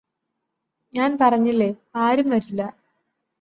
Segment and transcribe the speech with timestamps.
[0.93, 1.69] ഞാന് പറഞ്ഞില്ലേ
[1.95, 2.67] ആരും വരില്ലാ